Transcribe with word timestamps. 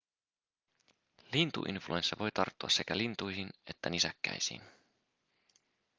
lintuinfluenssa 1.33 2.15
voi 2.19 2.29
tarttua 2.33 2.69
sekä 2.69 2.97
lintuihin 2.97 3.49
että 3.67 3.89
nisäkkäisiin 3.89 4.61